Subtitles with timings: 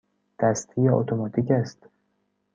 [0.39, 1.87] دستی یا اتوماتیک است؟